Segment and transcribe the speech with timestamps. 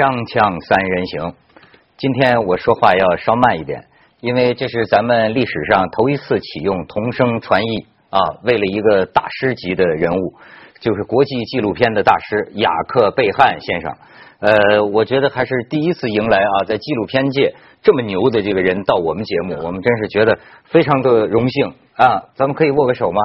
[0.00, 1.34] 锵锵三人行，
[1.98, 3.84] 今天我说话要稍慢一点，
[4.22, 10.32] 因为这是咱们历史上头一次启用同声传译啊，为了一个大师级的人物，
[10.80, 13.92] 就是国际纪录片的大师雅克贝汉先生。
[14.40, 22.24] 呃，我觉得还是第一次迎来啊，在纪录片界这么牛的这个人到我们节目，我们真是觉得非常的荣幸啊！
[22.36, 23.20] 咱们可以握个手吗？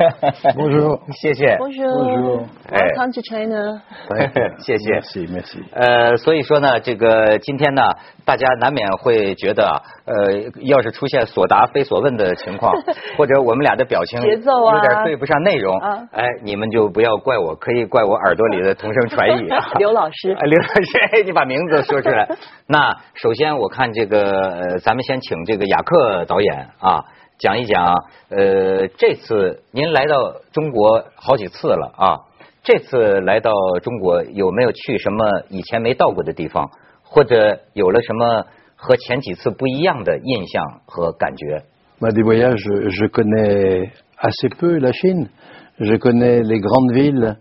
[0.56, 0.80] 不是，
[1.12, 1.56] 谢谢。
[1.58, 3.82] 不是，Welcome to China。
[4.60, 5.00] 谢谢。
[5.00, 5.62] Merci, merci。
[5.72, 7.82] 呃，所以说呢，这个今天呢，
[8.24, 10.14] 大家难免会觉得，呃，
[10.62, 12.74] 要是出现所答非所问的情况，
[13.18, 15.78] 或者我们俩的表情节奏啊有点对不上内容，
[16.12, 19.48] 哎，你们就不要怪我，可以怪我耳朵里的同声传译。
[19.78, 22.28] 刘老师，刘老师，你把名字说出来。
[22.66, 27.04] 那首先我看这个，呃，咱们先请这个雅克导演啊。
[27.40, 27.94] 讲一讲，
[28.28, 32.20] 呃，这次您来到中国好几次了啊，
[32.62, 36.70] 这次来到中国有没有去什么以前没到过的地方，
[37.02, 38.44] 或者有了什么
[38.76, 41.64] 和前几次不一样的印象和感觉
[42.00, 42.56] ？Ma des voyages,
[42.90, 45.28] je connais assez peu la Chine.
[45.78, 47.36] Je connais les grandes villes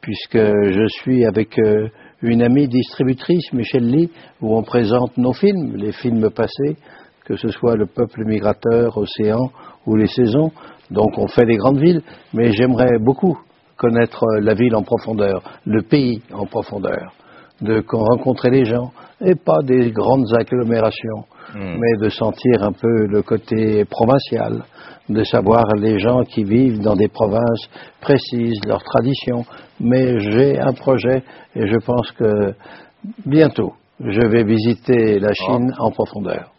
[0.00, 1.58] puisque je suis avec
[2.22, 6.76] une amie distributrice, Michel Lee, où on présente nos films, les films passés.
[7.24, 9.50] Que ce soit le peuple migrateur, océan
[9.86, 10.50] ou les saisons.
[10.90, 12.02] Donc on fait des grandes villes,
[12.34, 13.38] mais j'aimerais beaucoup
[13.76, 17.12] connaître la ville en profondeur, le pays en profondeur,
[17.60, 18.92] de rencontrer les gens,
[19.24, 21.78] et pas des grandes agglomérations, hmm.
[21.78, 24.64] mais de sentir un peu le côté provincial,
[25.08, 27.68] de savoir les gens qui vivent dans des provinces
[28.00, 29.44] précises, leurs traditions.
[29.80, 31.22] Mais j'ai un projet
[31.54, 32.54] et je pense que
[33.26, 36.51] bientôt, je vais visiter la Chine en profondeur.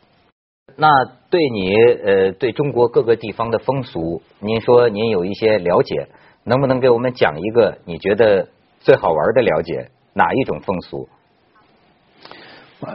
[0.75, 0.88] 那
[1.29, 6.07] 对你呃，对中国各个地方的风俗，您说您有一些了解，
[6.43, 8.47] 能不能给我们讲一个你觉得
[8.79, 9.89] 最好玩的了解？
[10.13, 11.07] 哪一种风俗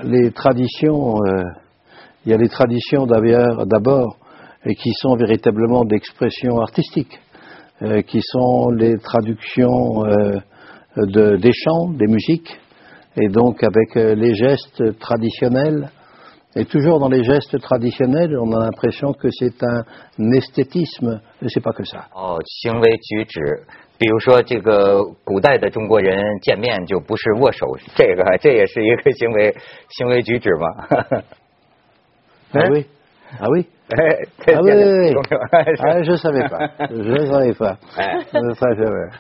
[0.05, 1.17] ？Les traditions,
[2.25, 4.16] il y a les traditions d'abord, d'abord,
[4.65, 7.19] qui sont véritablement d'expressions artistiques,
[8.06, 10.05] qui sont les traductions
[10.97, 12.56] de des chants, des musiques,
[13.16, 15.91] et donc avec les gestes traditionnels.
[16.56, 19.84] Et toujours dans les gestes traditionnels, on a l'impression que c'est un
[20.32, 22.06] esthétisme, mais c'est pas que ça.
[22.14, 23.64] 哦，行为举止，
[23.98, 29.54] 比如说这个古代的中国人见面就不是握手，这个这也是一个行为
[29.91, 30.66] 行为举止吗
[32.54, 32.86] ？Ah oui,
[33.38, 33.66] ah oui.
[33.91, 35.15] Ah oui, oui,
[35.80, 37.78] ah, je savais pas, je savais pas.
[38.54, 39.10] 太对了，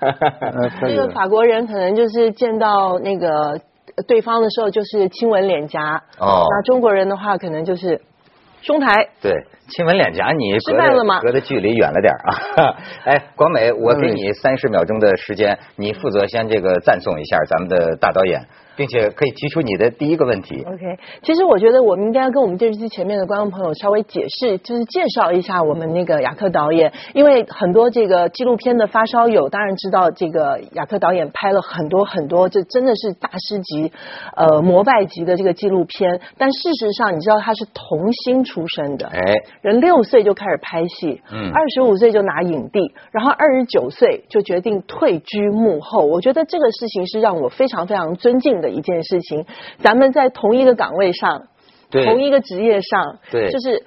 [0.82, 3.58] 那个法国人可能就是见到那个
[4.06, 8.00] 对方的时候就是亲吻脸颊，哦，那中国人的话可能就是
[8.62, 9.08] 胸台。
[9.20, 9.32] 对，
[9.68, 11.20] 亲吻脸颊，你吃饭了吗？
[11.20, 12.76] 隔的距离远了点啊。
[13.04, 18.46] 哎，广美，我给你三十秒钟的时间，你负责先这个赞颂一下咱们的大导演。
[18.78, 20.62] 并且可以提出你的第一个问题。
[20.64, 26.92] OK，其实我觉得我们应该跟我们电视机前面的观众朋友稍微解释，就是介绍一下我们那个雅克导演。
[27.12, 33.90] 因为很多这个纪录片的发烧友当然知道，这个雅克导演拍了很多很多，这真的是大师级、
[34.36, 36.20] 呃膜拜级的这个纪录片。
[36.38, 39.20] 但事实上，你知道他是童星出身的，哎，
[39.60, 46.06] 人六岁就开始拍戏，嗯，二十五岁就拿影帝，然后二十九岁就决定退居幕后。
[46.06, 48.67] 我觉得这个事情是让我非常非常尊敬的。
[48.70, 49.44] 一件事情，
[49.78, 51.48] 咱们在同一个岗位上，
[51.90, 53.84] 同一个职业上，对，就是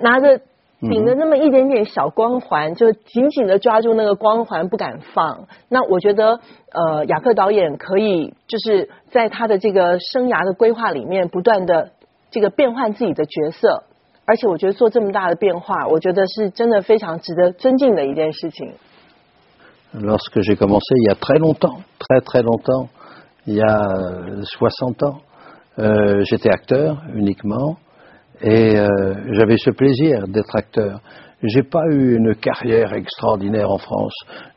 [0.00, 0.40] 拿着
[0.80, 5.46] 顶着那么一点点小光环，就紧紧的抓住那个光环不敢放。
[5.68, 6.40] 那我觉得，
[6.72, 11.90] 呃，雅克导演可以就是在他的这个生涯的规划里面，不断的
[12.30, 13.82] 这个变换自己的角色，
[14.24, 18.72] 而且我觉得做这么大的变化，我觉得是真的非常值得尊敬的一件事情。
[19.92, 22.88] Lorsque j'ai commencé il y a très longtemps, très très longtemps.
[23.47, 23.77] il y a
[24.43, 25.19] 60 ans.
[25.77, 27.75] Euh, j'étais acteur uniquement
[28.41, 28.87] et euh,
[29.33, 31.01] j'avais ce plaisir d'être acteur.
[31.43, 34.13] J'ai pas eu une carrière extraordinaire en France.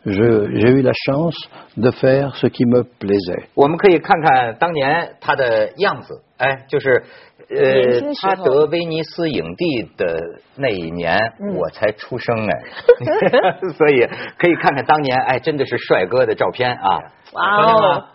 [0.06, 1.37] j'ai eu la chance
[1.76, 3.49] de faire ce qui me plaisait.
[3.55, 7.02] 我们可以看看当年他的样子，哎，就是
[7.50, 10.20] 呃，他得威尼斯影帝的
[10.56, 11.19] 那一年，
[11.56, 12.52] 我才出生哎，
[13.76, 14.06] 所以
[14.38, 17.00] 可以看看当年哎，真的是帅哥的照片啊！
[17.32, 18.05] 哇哦。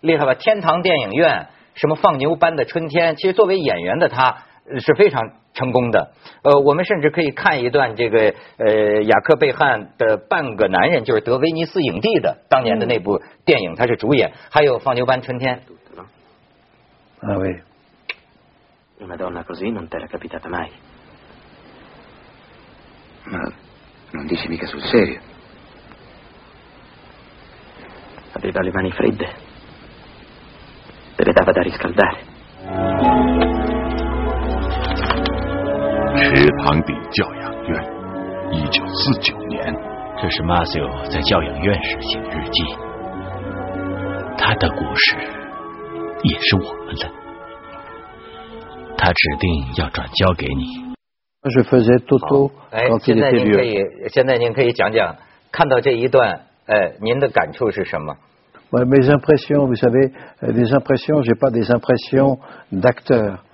[0.00, 0.34] 厉害吧？
[0.34, 3.16] 天堂电影院，什么放牛班的春天？
[3.16, 4.44] 其实作为演员的他
[4.78, 5.22] 是非常
[5.54, 6.12] 成功的。
[6.42, 14.32] 呃，我们甚至可以看一段这个呃雅克贝汉的《半个男人》，就是得威尼斯影帝的当年的那部电影，他是主演。
[14.50, 15.62] 还有放牛班春天。
[17.20, 17.60] 啊喂。
[31.20, 32.16] se le dava da riscaldare.
[36.16, 37.84] 池塘底教养院，
[38.52, 39.74] 一九四九年。
[40.16, 42.64] 这是 Matthew 在教养院时写的日记。
[44.38, 45.16] 他的故事
[46.22, 47.10] 也是我们的。
[48.96, 50.64] 他指定要转交给你。
[52.70, 55.16] 哎，现在您可以现在您可以讲讲
[55.52, 58.16] 看到这一段，哎、呃，您的感触是什么？
[58.72, 60.12] Mes impressions, vous savez,
[60.44, 62.38] euh, des impressions, j'ai pas des impressions
[62.70, 63.44] d'acteur.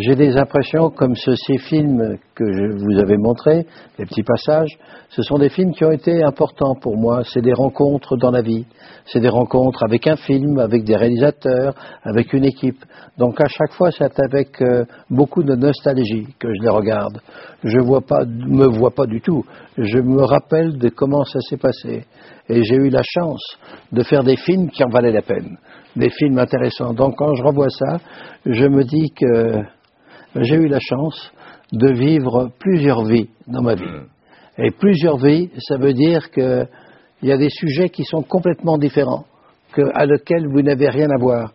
[0.00, 3.66] J'ai des impressions comme ce- ces films que je vous avez montrés,
[3.98, 4.70] les petits passages.
[5.08, 7.22] Ce sont des films qui ont été importants pour moi.
[7.24, 8.64] C'est des rencontres dans la vie.
[9.06, 11.74] C'est des rencontres avec un film, avec des réalisateurs,
[12.04, 12.78] avec une équipe.
[13.18, 17.18] Donc à chaque fois, c'est avec euh, beaucoup de nostalgie que je les regarde.
[17.64, 19.44] Je vois pas, me vois pas du tout.
[19.76, 22.04] Je me rappelle de comment ça s'est passé.
[22.48, 23.42] Et j'ai eu la chance
[23.90, 25.56] de faire des films qui en valaient la peine,
[25.96, 26.94] des films intéressants.
[26.94, 27.98] Donc quand je revois ça,
[28.46, 29.64] je me dis que
[30.42, 31.32] j'ai eu la chance
[31.72, 33.84] de vivre plusieurs vies dans ma vie.
[34.58, 36.68] Et plusieurs vies, ça veut dire qu'il
[37.22, 39.24] y a des sujets qui sont complètement différents,
[39.72, 41.52] que, à lesquels vous n'avez rien à voir.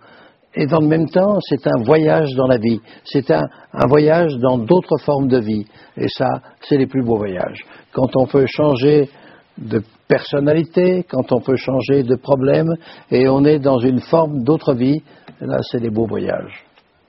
[0.55, 2.79] Et dans le même temps, c'est un voyage dans la vie.
[3.05, 3.41] C'est un,
[3.73, 5.65] un voyage dans d'autres formes de vie.
[5.97, 6.29] Et ça,
[6.61, 7.65] c'est les plus beaux voyages.
[7.91, 9.09] Quand on peut changer
[9.57, 12.69] de personnalité, quand on peut changer de problème,
[13.11, 15.01] et on est dans une forme d'autre vie,
[15.41, 16.63] là, c'est les beaux voyages.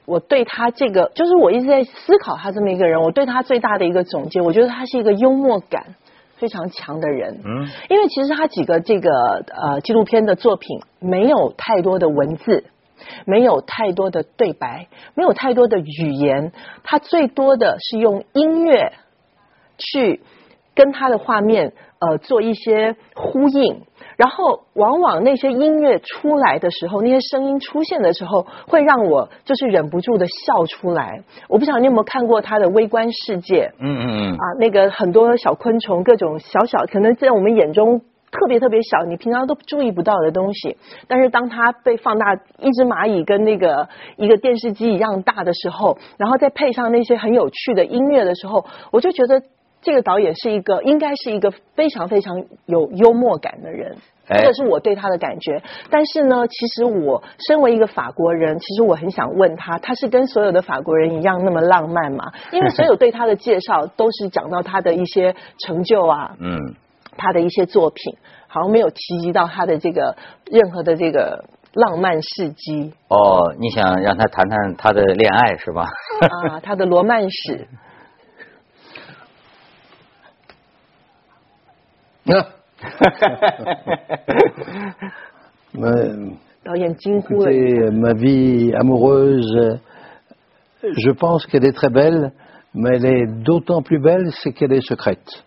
[0.07, 5.95] 我对他这个，就是我一直在思考他这么一个人，我对他最大的一个总结，我觉得他是一个幽默感
[6.37, 7.41] 非常强的人。
[7.45, 9.11] 嗯，因为其实他几个这个
[9.47, 12.65] 呃纪录片的作品没有太多的文字，
[13.25, 16.53] 没有太多的对白，没有太多的语言，
[16.83, 18.93] 他最多的是用音乐
[19.79, 20.21] 去
[20.75, 23.83] 跟他的画面呃做一些呼应。
[24.17, 31.23] 然后，往往那些音乐出来的时候，那些声音出现的时候，会让我就是忍不住的笑出来。
[31.49, 38.01] 我不晓得你有没有看过他的《微观世界》，嗯嗯嗯，啊，那个很多小昆虫，各种小小，可能在我们眼中
[38.31, 40.77] 特别特别小，你平常都注意不到的东西，
[41.09, 49.43] 但是当它被放大，一只蚂蚁跟那个一个电视机一样大的时候，然后再配上那些很有趣的音乐的时候，我就觉得
[49.85, 53.97] 这个导演是一个，应该是一个非常非常有幽默感的人。
[54.27, 62.33] 哎这个是我对他的感觉，但是呢，其实我身为一个法国人，其实我很想问他，他是跟所有的法国人一样那么浪漫吗？
[62.51, 66.57] 因为所有对他的介绍都是讲到他的一些成就啊，嗯，
[67.19, 68.17] 他的一些作品，
[68.49, 70.17] 好像没有提及到他的这个
[70.51, 71.45] 任何的这个
[71.75, 75.83] 浪漫事迹哦，你想让他谈谈他的恋爱是吧？
[76.49, 77.69] 啊，他的罗曼史。
[87.19, 89.79] écoutez, ma vie amoureuse,
[90.83, 92.33] je pense qu'elle est très belle,
[92.75, 95.45] mais elle est d'autant plus belle, c'est qu'elle est secrète.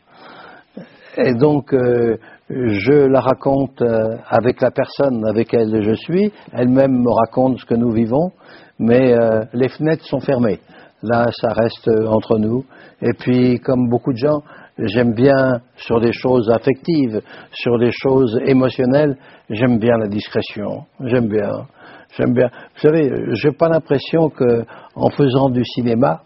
[1.17, 2.17] Et donc, euh,
[2.49, 7.65] je la raconte euh, avec la personne avec laquelle je suis, elle-même me raconte ce
[7.65, 8.31] que nous vivons,
[8.77, 10.59] mais euh, les fenêtres sont fermées.
[11.01, 12.65] Là, ça reste entre nous.
[13.01, 14.41] Et puis, comme beaucoup de gens,
[14.78, 17.22] j'aime bien sur des choses affectives,
[17.52, 19.16] sur des choses émotionnelles,
[19.50, 20.84] j'aime bien la discrétion.
[21.04, 21.66] J'aime bien.
[22.16, 22.48] J'aime bien.
[22.48, 26.22] Vous savez, j'ai pas l'impression que, en faisant du cinéma,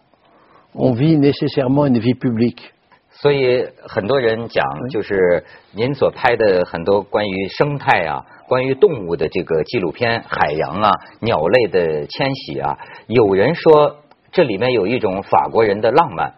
[0.74, 2.72] on vit nécessairement une vie publique.
[3.18, 5.42] 所以很多人讲，就是
[5.72, 10.90] 您所拍的很多关于生态啊、关于动物的这个纪录片，海洋啊、
[11.20, 13.96] 鸟类的迁徙啊，有人说
[14.32, 16.34] 这里面有一种法国人的浪漫，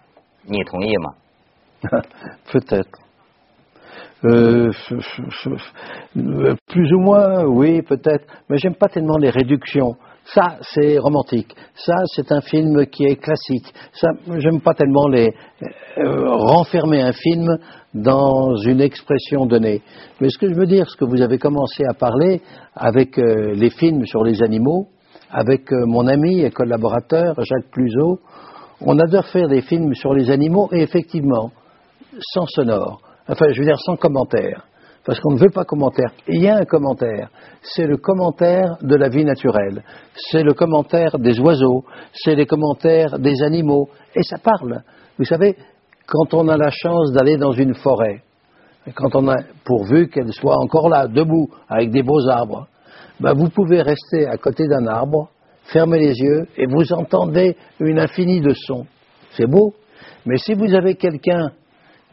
[0.46, 1.14] 你同意吗？
[2.51, 2.99] Peut-être.
[4.25, 4.71] Euh,
[6.15, 8.25] euh, plus ou moins, oui, peut-être.
[8.49, 9.95] Mais j'aime pas tellement les réductions.
[10.23, 11.53] Ça, c'est romantique.
[11.75, 13.73] Ça, c'est un film qui est classique.
[13.91, 15.33] Ça, j'aime pas tellement les
[15.97, 17.57] euh, renfermer un film
[17.93, 19.81] dans une expression donnée.
[20.21, 22.41] Mais ce que je veux dire, ce que vous avez commencé à parler
[22.75, 24.87] avec les films sur les animaux,
[25.29, 28.19] avec mon ami et collaborateur Jacques Pluseau,
[28.79, 31.51] on adore faire des films sur les animaux et effectivement,
[32.19, 34.65] sans sonore, enfin je veux dire sans commentaire,
[35.05, 36.11] parce qu'on ne veut pas commentaire.
[36.27, 37.29] Il y a un commentaire,
[37.61, 39.83] c'est le commentaire de la vie naturelle,
[40.15, 44.81] c'est le commentaire des oiseaux, c'est les commentaires des animaux, et ça parle.
[45.17, 45.55] Vous savez,
[46.07, 48.21] quand on a la chance d'aller dans une forêt,
[48.95, 52.67] quand on a pourvu qu'elle soit encore là, debout, avec des beaux arbres,
[53.19, 55.29] ben vous pouvez rester à côté d'un arbre,
[55.65, 58.85] fermer les yeux et vous entendez une infinie de sons.
[59.31, 59.73] C'est beau.
[60.25, 61.51] Mais si vous avez quelqu'un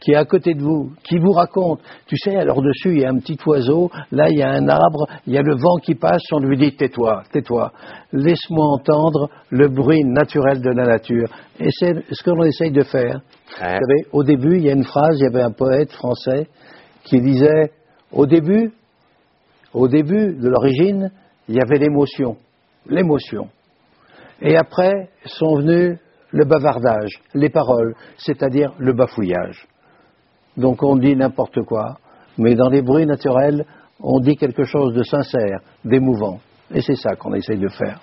[0.01, 3.05] qui est à côté de vous, qui vous raconte, tu sais, alors dessus, il y
[3.05, 5.77] a un petit oiseau, là, il y a un arbre, il y a le vent
[5.77, 7.71] qui passe, on lui dit, tais-toi, tais-toi,
[8.11, 11.29] laisse-moi entendre le bruit naturel de la nature.
[11.59, 13.21] Et c'est ce que l'on essaye de faire.
[13.51, 16.47] Vous savez, au début, il y a une phrase, il y avait un poète français
[17.03, 17.71] qui disait,
[18.11, 18.73] au début,
[19.73, 21.11] au début de l'origine,
[21.47, 22.37] il y avait l'émotion,
[22.87, 23.49] l'émotion.
[24.41, 25.99] Et après sont venus
[26.31, 29.67] le bavardage, les paroles, c'est-à-dire le bafouillage.
[30.57, 31.97] Donc on dit n'importe quoi,
[32.37, 33.65] mais dans les bruits naturels,
[33.99, 36.39] on dit quelque chose de sincère, d'émouvant.
[36.73, 37.99] Et c'est ça qu'on essaye de faire.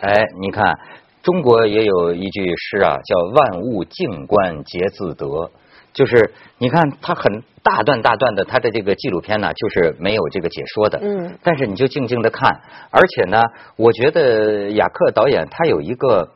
[0.00, 0.78] 哎，你看，
[1.22, 5.50] 中国也有一句诗啊，叫“万物静观皆自得”。
[5.92, 11.00] 就是你看，它很大段大段的，它的这个纪录片呢，就是没有这个解说的。
[11.02, 11.38] 嗯。
[11.42, 12.60] 但是你就静静的看，
[12.90, 13.42] 而且呢，
[13.76, 16.30] 我觉得雅克导演他有一个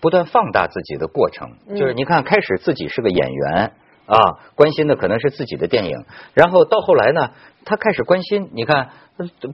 [0.00, 1.50] 不断放大自己的过程。
[1.76, 3.72] 就是你看，开始自己是个演员
[4.06, 7.30] 啊，关心的可能是自己的电影，然后到后来呢，
[7.64, 8.90] 他开始关心，你看，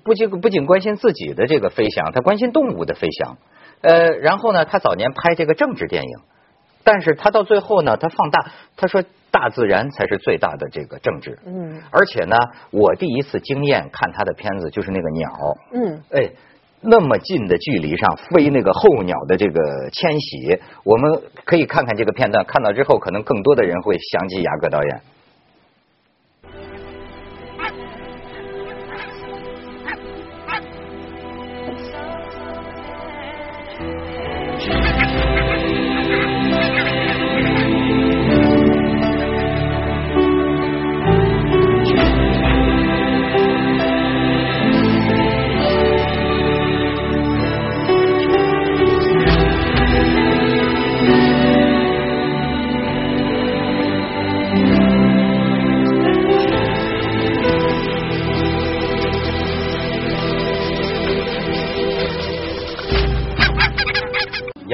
[0.05, 3.37] 不仅不仅关心自己的这个飞翔，他关心动物的飞翔。
[3.81, 6.19] 呃，然后呢，他早年拍这个政治电影。
[6.87, 11.39] 但是他到最后呢，他放大，他说大自然才是最大的这个政治。
[11.47, 11.81] 嗯。
[11.91, 12.37] 而且呢，
[12.71, 15.33] 我第一次经验看他的片子就是那个鸟。
[15.73, 16.03] 嗯。
[16.13, 16.33] 哎，
[16.87, 19.61] 那么近的距离上飞那个候鸟的这个
[19.91, 25.00] 迁徙，我们可以看看这个片段，看到之后，可能更多的人会想起雅各导演。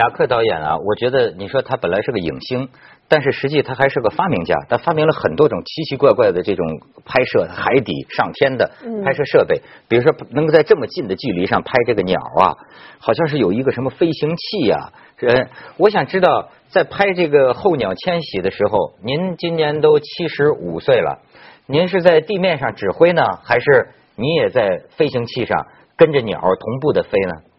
[0.01, 2.71] 雅克导演啊，我觉得你说他本来是个影星，
[3.07, 6.67] 但是实际他还是个发明家，他发明了很多种奇奇怪怪的这种
[7.05, 8.71] 拍摄海底、上天的
[9.05, 9.61] 拍摄设备。
[9.89, 12.57] 比如说，能够在这么近的距离上拍这个鸟啊，
[12.99, 14.93] 好像是有一个什么飞行器啊。
[15.21, 21.19] 呃，我想知道，在拍这个候鸟迁徙的时候，您今年都七十五岁了，
[21.67, 25.67] 您是在地面上指挥呢，还是你也在飞行器上
[25.99, 27.50] 跟着鸟同步的飞呢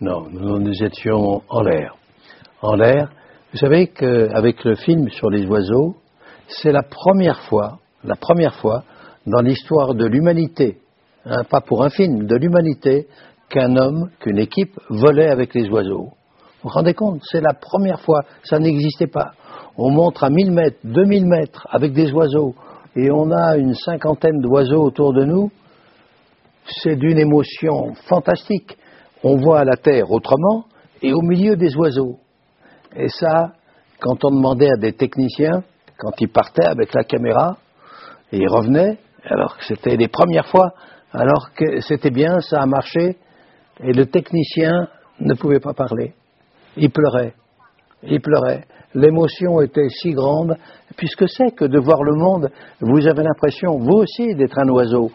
[0.00, 1.96] ？Non, nous, étions en l'air.
[2.60, 3.10] En l'air,
[3.52, 5.96] vous savez qu'avec le film sur les oiseaux,
[6.48, 8.84] c'est la première fois, la première fois
[9.26, 10.78] dans l'histoire de l'humanité,
[11.24, 13.08] hein, pas pour un film, de l'humanité,
[13.48, 16.10] qu'un homme, qu'une équipe volait avec les oiseaux.
[16.62, 17.22] Vous vous rendez compte?
[17.30, 19.32] C'est la première fois, ça n'existait pas.
[19.78, 22.54] On montre à 1000 mètres, 2000 mètres avec des oiseaux,
[22.96, 25.50] et on a une cinquantaine d'oiseaux autour de nous.
[26.66, 28.76] C'est d'une émotion fantastique
[29.28, 30.66] on voit la terre autrement
[31.02, 32.16] et au milieu des oiseaux.
[32.94, 33.54] Et ça,
[33.98, 35.64] quand on demandait à des techniciens,
[35.98, 37.56] quand ils partaient avec la caméra,
[38.30, 40.70] et ils revenaient, alors que c'était les premières fois,
[41.12, 43.16] alors que c'était bien, ça a marché,
[43.80, 44.86] et le technicien
[45.18, 46.14] ne pouvait pas parler.
[46.76, 47.34] Il pleurait.
[48.04, 48.64] Il pleurait.
[48.94, 50.56] L'émotion était si grande,
[50.96, 52.48] puisque c'est que de voir le monde,
[52.80, 55.10] vous avez l'impression, vous aussi, d'être un oiseau.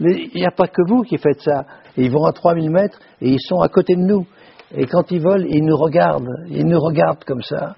[0.00, 1.64] Mais il n'y a pas que vous qui faites ça.
[1.96, 4.26] Ils vont à 3000 mètres et ils sont à côté de nous.
[4.74, 6.28] Et quand ils volent, ils nous regardent.
[6.48, 7.76] Ils nous regardent comme ça.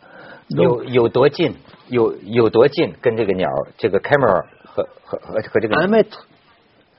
[0.50, 1.54] Donc, 有有多近？
[1.88, 2.92] 有有多近？
[3.00, 6.26] 跟这个鸟，这个 camera 和和和和这个 un mètre,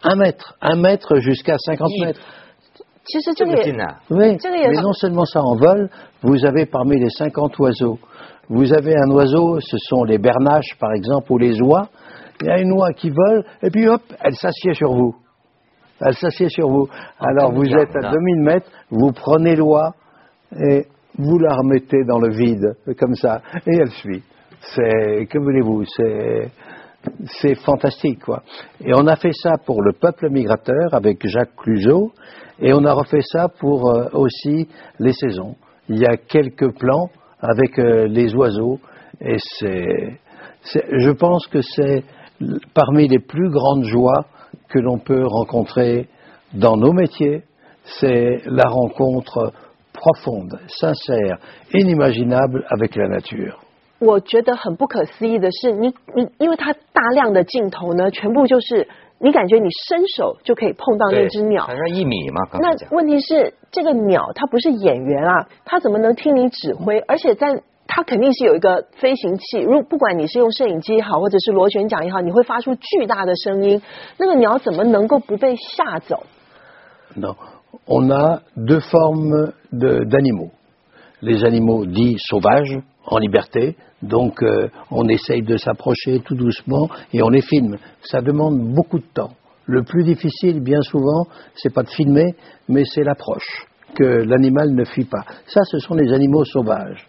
[0.03, 2.21] un mètre, un mètre jusqu'à 50 mètres.
[4.11, 5.89] Oui, mais non seulement ça en vol,
[6.21, 7.97] vous avez parmi les 50 oiseaux,
[8.47, 11.89] vous avez un oiseau, ce sont les bernaches par exemple, ou les oies,
[12.40, 15.14] il y a une oie qui vole, et puis hop, elle s'assied sur vous.
[16.00, 16.88] Elle s'assied sur vous.
[17.18, 19.94] Alors vous êtes à 2000 mètres, vous prenez l'oie
[20.52, 20.86] et
[21.18, 24.22] vous la remettez dans le vide, comme ça, et elle suit.
[24.60, 26.50] C'est, que voulez-vous, c'est,
[27.40, 28.42] c'est fantastique, quoi.
[28.84, 32.12] Et on a fait ça pour le peuple migrateur avec Jacques Cluzot,
[32.58, 35.56] et on a refait ça pour euh, aussi les saisons.
[35.88, 37.08] Il y a quelques plans
[37.40, 38.78] avec euh, les oiseaux,
[39.20, 40.18] et c'est,
[40.64, 42.02] je pense que c'est
[42.73, 44.25] parmi les plus grandes joies
[44.69, 46.07] que l'on peut rencontrer
[46.53, 47.43] dans nos métiers,
[47.83, 49.53] c'est la rencontre
[49.93, 51.39] profonde, sincère,
[51.73, 53.55] inimaginable avec la nature.
[53.99, 58.87] 我觉得很不可思议的是，你你，因为它大量的镜头呢，全部就是
[59.19, 62.59] 你感觉你伸手就可以碰到那只鸟，好像一米嘛。
[62.59, 66.99] 那问题是，这个鸟它不是演员啊，它怎么能听你指挥？
[67.01, 67.61] 而且在
[67.95, 73.81] 它肯定是有一个飞行器，如不管你是用摄影机也好，或者是螺旋桨也好，你会发出巨大的声音。
[74.17, 76.23] 那个鸟怎么能够不被吓走？
[77.17, 77.35] Non,
[77.87, 80.51] on a deux formes d'animaux.
[81.21, 87.21] Les animaux dits sauvages, en liberté, donc euh, on essaye de s'approcher tout doucement et
[87.21, 87.77] on les filme.
[88.03, 89.31] Ça demande beaucoup de temps.
[89.65, 92.35] Le plus difficile, bien souvent, c'est pas de filmer,
[92.67, 95.25] mais c'est l'approche, que l'animal ne fuit pas.
[95.45, 97.05] Ça, ce sont les animaux sauvages.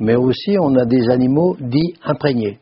[0.00, 2.58] Mais aussi, on a des animaux dits imprégnés.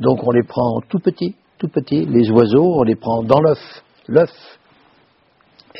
[0.00, 2.04] Donc on les prend tout petits, tout petits.
[2.04, 4.30] Les oiseaux, on les prend dans l'œuf, l'œuf.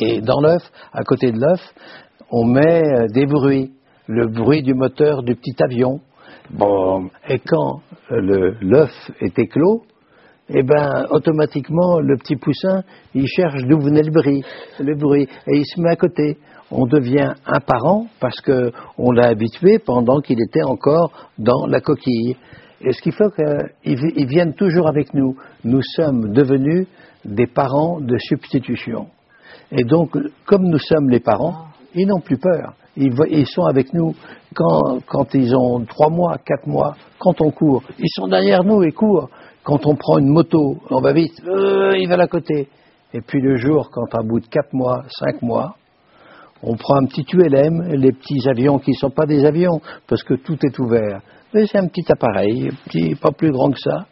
[0.01, 0.63] Et dans l'œuf,
[0.93, 1.61] à côté de l'œuf,
[2.31, 3.73] on met euh, des bruits,
[4.07, 6.01] le bruit du moteur du petit avion.
[6.51, 7.81] Bon, et quand
[8.13, 9.83] euh, l'œuf est éclos,
[10.49, 14.45] eh ben, automatiquement, le petit poussin, il cherche d'où venait le bruit,
[14.79, 16.39] le bruit, et il se met à côté.
[16.71, 22.37] On devient un parent parce qu'on l'a habitué pendant qu'il était encore dans la coquille.
[22.81, 25.37] Et ce qu'il faut qu'ils viennent toujours avec nous.
[25.65, 26.87] Nous sommes devenus
[27.25, 29.07] des parents de substitution.
[29.71, 32.75] Et donc, comme nous sommes les parents, ils n'ont plus peur.
[32.97, 34.15] Ils, ils, sont avec nous
[34.55, 37.83] quand, ils ont trois mois, quatre mois, quand on court.
[37.99, 39.29] Ils sont derrière nous et courent.
[39.63, 42.69] Quand on prend une moto, on va vite, euh, il va à côté.
[43.13, 45.77] Et puis le jour, quand à bout de 4 mois, 5 mois,
[46.63, 50.23] on prend un petit ULM, les petits avions qui ne sont pas des avions, parce
[50.23, 51.21] que tout est ouvert.
[51.53, 52.71] Mais c'est un petit appareil,
[53.21, 54.07] pas plus grand que ça.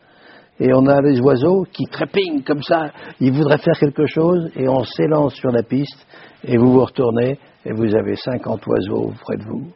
[0.61, 2.93] Et on a les oiseaux qui trépignent comme ça.
[3.21, 6.07] Ils voudraient faire quelque chose et on s'élance sur la piste
[6.45, 9.73] et vous vous retournez et vous avez 50 oiseaux près de vous.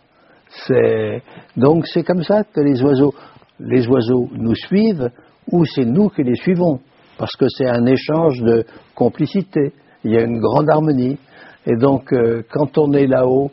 [1.56, 5.10] Donc c'est comme ça que les oiseaux nous suivent
[5.50, 6.78] ou c'est nous qui les suivons,
[7.18, 9.72] parce que c'est un échange de complicité,
[10.04, 11.18] il y a une grande harmonie.
[11.67, 13.51] Et donc, euh, quand on est là-haut,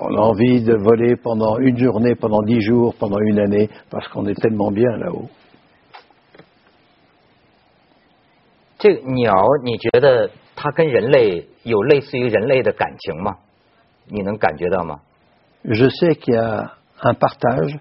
[0.00, 4.08] on a envie de voler pendant une journée, pendant dix jours, pendant une année, parce
[4.08, 5.28] qu'on est tellement bien là-haut.
[8.78, 13.36] 这个鸟，你觉得它跟人类有类似于人类的感情吗？
[14.08, 15.00] 你能感觉到吗？
[15.64, 17.78] Je sais qu'il y a un partage,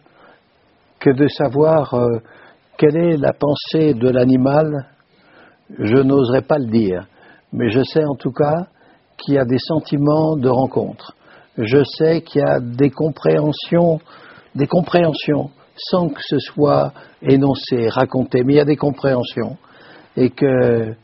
[1.00, 2.20] que de savoir euh,
[2.78, 4.88] quelle est la pensée de l'animal
[5.78, 7.06] Je n'oserais pas le dire,
[7.54, 8.68] mais je sais en tout cas
[9.17, 11.15] qu'il y a des sentiments de rencontre.
[11.57, 14.01] Je sais qu'il y a des compréhensions,
[14.55, 19.57] des compréhensions, sans que ce soit énoncé, raconté, mais il y a des compréhensions.
[20.17, 20.95] Et que,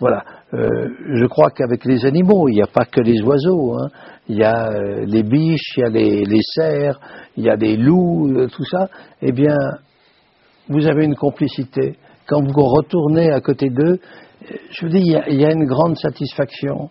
[0.00, 0.24] voilà,
[0.54, 3.88] euh, je crois qu'avec les animaux, il n'y a pas que les oiseaux, hein.
[4.28, 7.00] il y a euh, les biches, il y a les, les cerfs,
[7.36, 8.88] il y a des loups, euh, tout ça.
[9.22, 9.56] Eh bien,
[10.68, 11.96] vous avez une complicité.
[12.28, 14.00] Quand vous retournez à côté d'eux,
[14.70, 16.90] je vous dis, a, il y a une grande satisfaction.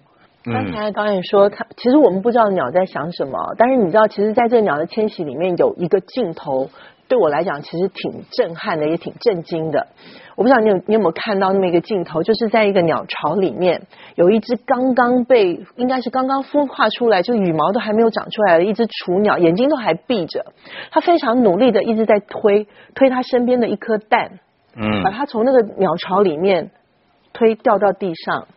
[0.51, 6.69] 刚才导演说，他其实我们不知道鸟在想什么，但是你知道，其实在这个鸟的迁徙里面有一个镜头，
[7.07, 9.87] 对我来讲其实挺震撼的，也挺震惊的。
[10.35, 13.83] 我不知道你有你有没有看到那么一个镜头，就是在一个鸟巢里面，
[14.15, 20.45] 有一只刚刚被应该是刚刚孵化出来，就羽毛都还没有长出来的一只雏鸟，眼睛都还闭着，
[20.91, 24.39] 它非常努力的一直在推推它身边的一颗蛋，
[24.75, 26.69] 嗯，把它从那个鸟巢里面
[27.33, 28.47] 推掉到地上。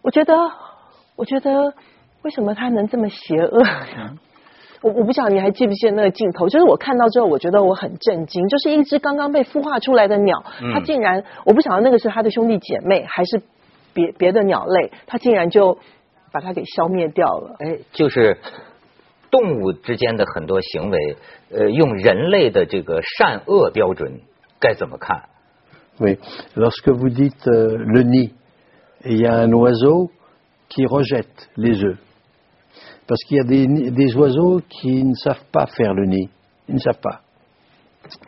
[0.00, 0.34] 我觉得，
[1.16, 1.74] 我觉得
[2.22, 3.62] 为什么他能这么邪恶？
[4.82, 10.42] 我我不晓得你还记不记得那个镜头，就是我看到之后，我觉得我很震惊，就是一只刚刚被孵化出来的鸟，
[10.74, 13.40] 它竟然我不晓得那个是它的兄弟姐妹还是
[13.94, 15.78] 别别的鸟类，它竟然就
[16.32, 17.54] 把它给消灭掉了。
[17.60, 18.38] 哎，就是
[19.30, 21.16] 动物之间的很多行为，
[21.52, 24.20] 呃，用人类的这个善恶标准
[24.58, 25.28] 该怎么看
[26.00, 26.18] ？Oui,
[26.56, 28.32] lorsque vous dites le nid,
[29.04, 30.10] il y a un oiseau
[30.72, 31.98] qui rejette les œufs.
[33.06, 36.30] Parce qu'il y a des, oiseaux qui ne savent pas faire le nid.
[36.68, 37.20] Ils ne savent pas.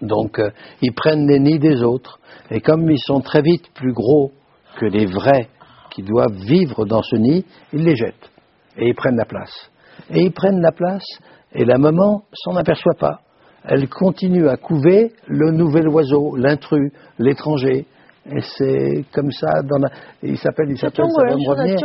[0.02, 0.50] Donc, euh,
[0.82, 2.18] ils prennent les nids des autres.
[2.50, 4.32] Et comme ils sont très vite plus gros
[4.76, 5.48] que les vrais
[5.90, 8.30] qui doivent vivre dans ce nid, ils les jettent.
[8.76, 9.70] Et ils prennent la place.
[10.10, 11.06] Et ils prennent la place,
[11.54, 13.20] et la maman s'en aperçoit pas.
[13.64, 17.86] Elle continue à couver le nouvel oiseau, l'intrus, l'étranger.
[18.26, 19.88] Et c'est comme ça dans la...
[20.22, 21.76] Il s'appelle, il s'appelle, ça va me revenir.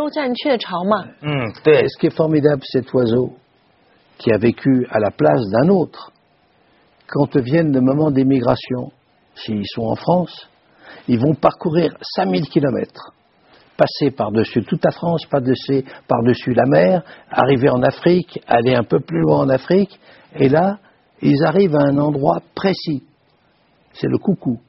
[1.66, 3.34] Et ce qui est formidable, cet oiseau
[4.18, 6.12] qui a vécu à la place d'un autre,
[7.08, 8.92] quand viennent le moment d'émigration,
[9.36, 10.50] s'ils sont en France,
[11.08, 13.14] ils vont parcourir 5000 kilomètres,
[13.76, 19.00] passer par-dessus toute la France, par-dessus, par-dessus la mer, arriver en Afrique, aller un peu
[19.00, 20.00] plus loin en Afrique,
[20.36, 20.78] et là,
[21.22, 23.04] ils arrivent à un endroit précis.
[23.94, 24.60] C'est le coucou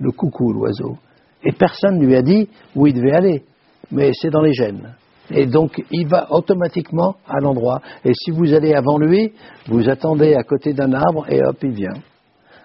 [0.00, 0.96] le coucou, l'oiseau.
[1.44, 3.44] Et personne ne lui a dit où il devait aller.
[3.90, 4.94] Mais c'est dans les gènes.
[5.30, 7.80] Et donc, il va automatiquement à l'endroit.
[8.04, 9.32] Et si vous allez avant lui,
[9.68, 12.02] vous attendez à côté d'un arbre et hop, il vient.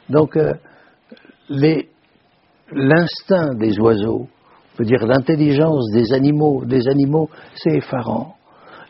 [0.10, 0.54] Donc, euh,
[2.72, 8.35] l'instinct des oiseaux, on peut dire l'intelligence des animaux, des animaux, c'est effarant.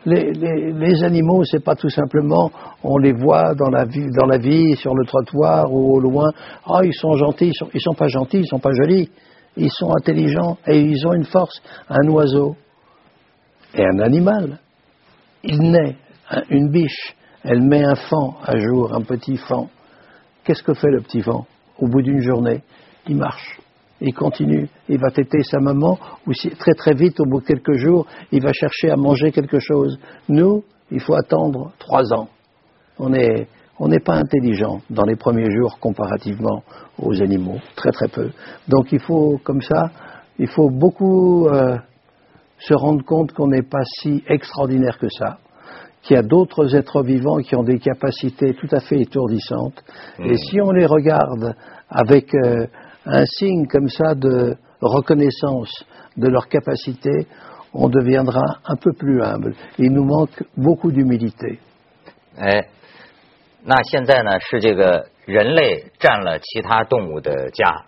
[0.06, 2.52] Les, les, animaux, c'est pas tout simplement,
[2.84, 6.30] on les voit dans la vie, sur le trottoir ou au loin.
[6.68, 9.10] Ah, ils sont gentils, ils sont, ils sont pas gentils, ils sont pas jolis.
[9.58, 11.62] Ils sont intelligents et ils ont une force.
[11.90, 12.56] Un oiseau,
[13.78, 14.60] et un animal.
[15.44, 15.96] Il naît,
[16.50, 19.68] une biche, elle met un fan à jour, un petit fan.
[20.44, 21.42] Qu'est-ce que fait le petit fan
[21.80, 22.62] Au bout d'une journée,
[23.08, 23.60] il marche,
[24.02, 27.78] il continue, il va têter sa maman, ou très très vite, au bout de quelques
[27.78, 29.98] jours, il va chercher à manger quelque chose.
[30.28, 32.28] Nous, il faut attendre trois ans.
[33.00, 36.64] On n'est on n'est pas intelligent dans les premiers jours comparativement
[36.98, 38.30] aux animaux, très très peu.
[38.70, 39.92] Donc il faut, comme ça,
[40.40, 41.78] il faut beaucoup euh,
[42.58, 45.40] se rendre compte qu'on n'est pas si extraordinaire que ça,
[46.02, 49.84] qu'il y a d'autres êtres vivants qui ont des capacités tout à fait étourdissantes.
[50.20, 50.38] Et mmh.
[50.38, 51.56] si on les regarde
[51.90, 52.68] avec euh,
[53.07, 55.85] un signe comme ça de reconnaissance
[56.17, 57.27] de leurs capacités,
[57.73, 59.55] on deviendra un peu plus humble.
[59.79, 61.59] Il nous manque beaucoup d'humilité.
[62.39, 62.65] Eh,
[63.63, 67.85] 那现在呢是这个人类占了其他动物的家。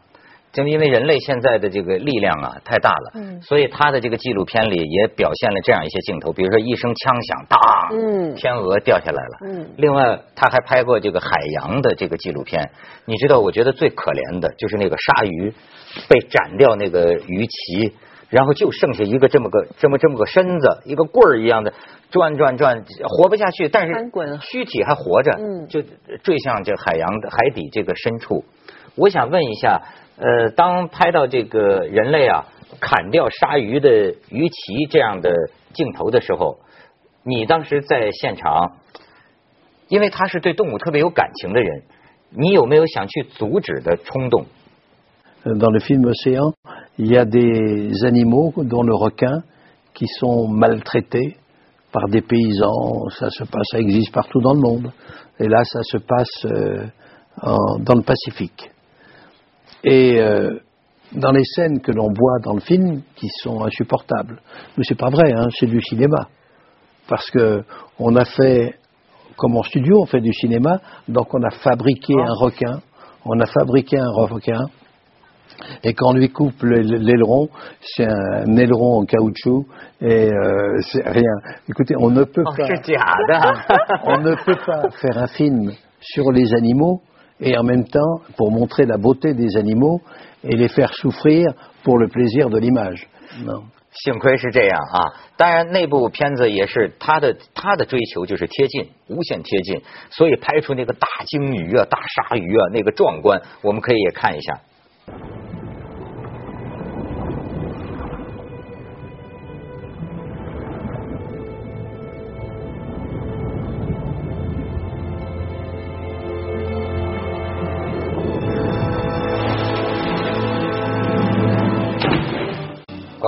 [0.53, 7.59] 正因为人类现在的这个力量啊太大了，嗯，所以他的这个纪录片里也表现了这样一些镜头，比如说一声枪响，当，
[7.91, 12.71] 嗯，天鹅掉下来了，嗯，另外他还拍过这个海洋的这个纪录片。
[13.05, 15.53] 你知道，我觉得最可怜的就是那个鲨鱼
[16.07, 17.93] 被斩掉那个鱼鳍，
[18.29, 21.73] 然后就剩下一个这么个这么这么个身子，一个棍儿一样的
[22.09, 23.93] 转转转，活不下去，但是
[24.41, 25.81] 躯体还活着，嗯，就
[26.23, 28.43] 坠向这海洋的海底这个深处。
[28.97, 29.81] 我想问一下。
[30.19, 32.43] 呃，当拍到这个人类啊
[32.79, 33.89] 砍掉鲨鱼的
[34.31, 35.31] 鱼鳍这样的
[35.73, 36.57] 镜头的时候，
[37.23, 38.77] 你当时在现场，
[39.89, 41.83] 因为他是对动物特别有感情的人，
[42.31, 44.45] 你有没有想去阻止的冲动
[59.83, 60.59] Et euh,
[61.13, 64.41] dans les scènes que l'on voit dans le film, qui sont insupportables,
[64.77, 66.27] mais c'est pas vrai, hein, c'est du cinéma,
[67.07, 67.63] parce que
[67.99, 68.75] on a fait,
[69.37, 72.29] comme en studio, on fait du cinéma, donc on a fabriqué ah.
[72.29, 72.81] un requin,
[73.25, 74.67] on a fabriqué un requin,
[75.83, 77.49] et quand on lui coupe l'aileron,
[77.81, 79.65] c'est un aileron en caoutchouc
[80.01, 81.33] et euh, c'est rien.
[81.67, 82.67] Écoutez, on ne peut oh, pas,
[84.03, 87.01] on ne peut pas faire un film sur les animaux
[87.39, 90.01] et en même temps pour montrer la beauté des animaux
[90.43, 93.07] et les faire souffrir pour le plaisir de l'image.
[93.45, 93.63] Non.
[94.03, 95.13] 幸亏是这样啊！
[95.37, 101.97] 当然，那部片子也是他的他的追求就是贴近，无限贴近，所以拍出那个大鲸鱼啊、大
[102.29, 104.59] 鲨鱼啊那个壮观，我们可以也看一下。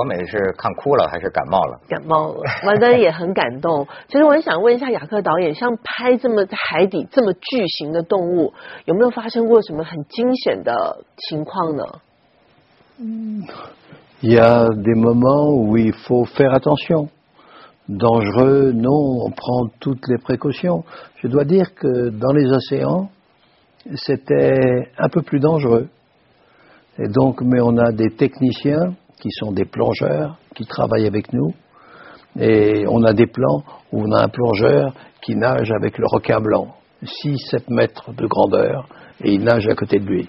[0.00, 1.78] 小美是看哭了还是感冒了？
[1.86, 3.86] 感冒了，完但也很感动。
[4.08, 8.54] 其实我很想问一下雅克导演，像拍这么在海底这么巨型的动物，
[8.86, 11.84] 有没有发生过什么很惊险的情况呢
[14.22, 17.08] ？Il y a des moments où il faut faire attention.
[17.88, 20.84] Dangereux, non, on prend toutes les précautions.
[21.16, 23.08] Je dois dire que dans les océans,
[23.96, 25.88] c'était un peu plus dangereux.
[26.98, 31.52] Et donc, mais on a des techniciens qui sont des plongeurs qui travaillent avec nous.
[32.38, 36.40] Et on a des plans où on a un plongeur qui nage avec le requin
[36.40, 38.88] blanc, 6-7 mètres de grandeur,
[39.22, 40.28] et il nage à côté de lui.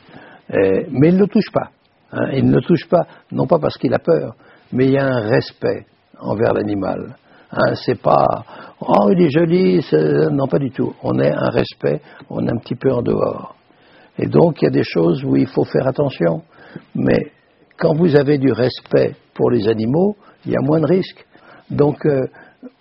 [0.49, 1.69] mais il ne le touche pas.
[2.11, 2.31] Hein.
[2.33, 4.35] il ne le touche pas, non pas parce qu'il a peur,
[4.73, 5.85] mais il y a un respect
[6.19, 7.15] envers l'animal.
[7.51, 8.45] Hein, c'est pas
[8.81, 9.85] oh il est joli,
[10.31, 10.93] non pas du tout.
[11.03, 13.55] On est un respect, on est un petit peu en dehors.
[14.17, 16.41] Et donc il y a des choses où il faut faire attention,
[16.95, 17.31] mais
[17.78, 21.24] quand vous avez du respect pour les animaux, il y a moins de risques.
[21.70, 22.26] Donc, euh,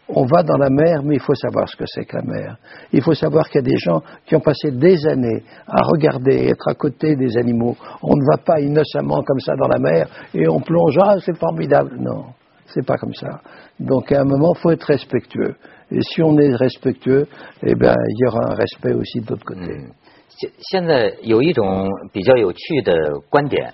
[0.08, 2.58] on va dans la mer, mais il faut savoir ce que c'est que la mer.
[2.93, 6.47] Il faut savoir qu'il y a des gens qui ont passé des années à regarder,
[6.47, 7.75] être à côté des animaux.
[8.03, 11.38] On ne va pas innocemment comme ça dans la mer et on plonge, ah, c'est
[11.38, 11.97] formidable.
[11.99, 12.25] Non,
[12.67, 13.41] c'est pas comme ça.
[13.79, 15.55] Donc, à un moment, il faut être respectueux.
[15.91, 17.27] Et si on est respectueux,
[17.63, 19.86] eh bien, il y aura un respect aussi de l'autre côté.
[20.69, 22.93] 现在有一种比较有趣的
[23.29, 23.73] 观点，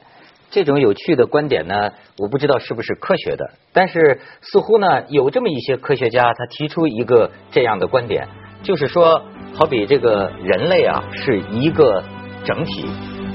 [0.56, 8.26] 这种有趣的观点呢，我不知道是不是科学的，但是似乎呢，有这么一些科学家，他提出一个这样的观点，
[8.62, 9.20] 就是说，
[9.52, 12.02] 好比这个人类啊是一个
[12.42, 12.86] 整体，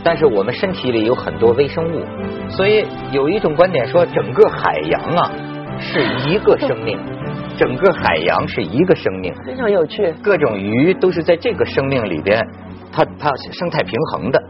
[0.03, 2.03] 但是我们身体里有很多微生物，
[2.49, 5.31] 所以有一种观点说，整个海洋啊
[5.79, 6.97] 是一个生命，
[7.55, 12.41] 整个海洋是一个生命，非常有趣，各种鱼都是在这个生命里边，
[12.91, 14.41] 它它生态平衡的。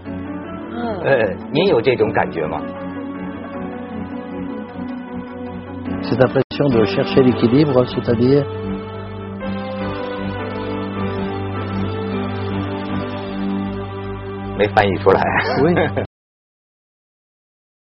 [1.03, 2.61] 呃，您有这种感觉吗
[6.03, 8.45] ？Cette impression de chercher l'équilibre, c'est-à-dire
[14.57, 16.10] 没翻译出来。